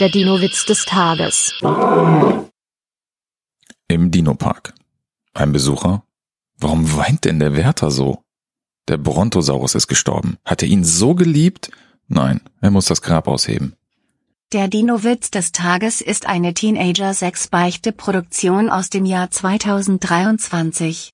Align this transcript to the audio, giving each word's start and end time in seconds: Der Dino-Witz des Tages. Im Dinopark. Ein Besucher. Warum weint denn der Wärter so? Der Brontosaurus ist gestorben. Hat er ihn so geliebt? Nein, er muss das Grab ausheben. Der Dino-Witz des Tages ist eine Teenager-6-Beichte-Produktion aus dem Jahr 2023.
Der 0.00 0.08
Dino-Witz 0.08 0.66
des 0.66 0.86
Tages. 0.86 1.54
Im 3.86 4.10
Dinopark. 4.10 4.74
Ein 5.34 5.52
Besucher. 5.52 6.02
Warum 6.58 6.96
weint 6.96 7.24
denn 7.24 7.38
der 7.38 7.54
Wärter 7.54 7.92
so? 7.92 8.24
Der 8.88 8.96
Brontosaurus 8.96 9.76
ist 9.76 9.86
gestorben. 9.86 10.36
Hat 10.44 10.62
er 10.62 10.68
ihn 10.68 10.82
so 10.82 11.14
geliebt? 11.14 11.70
Nein, 12.08 12.40
er 12.60 12.72
muss 12.72 12.86
das 12.86 13.02
Grab 13.02 13.28
ausheben. 13.28 13.76
Der 14.52 14.66
Dino-Witz 14.66 15.30
des 15.30 15.52
Tages 15.52 16.00
ist 16.00 16.26
eine 16.26 16.54
Teenager-6-Beichte-Produktion 16.54 18.70
aus 18.70 18.90
dem 18.90 19.04
Jahr 19.04 19.30
2023. 19.30 21.12